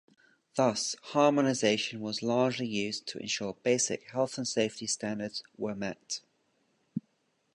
Thus 0.55 0.95
harmonisation 1.13 1.99
was 1.99 2.23
largely 2.23 2.65
used 2.65 3.05
to 3.09 3.19
ensure 3.19 3.53
basic 3.61 4.09
health 4.09 4.35
and 4.39 4.47
safety 4.47 4.87
standards 4.87 5.43
were 5.57 5.75
met. 5.75 6.21